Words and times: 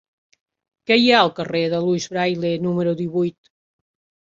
Què 0.91 0.97
hi 1.01 1.05
ha 1.09 1.19
al 1.25 1.29
carrer 1.41 1.61
de 1.75 1.83
Louis 1.85 2.09
Braille 2.15 2.55
número 2.67 2.97
divuit? 3.05 3.55